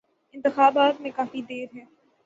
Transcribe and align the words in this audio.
انتخابات 0.33 1.01
میں 1.01 1.11
کافی 1.15 1.41
دیر 1.41 1.67
ہے۔ 1.75 1.83